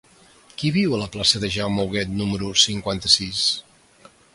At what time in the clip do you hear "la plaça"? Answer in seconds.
1.01-1.43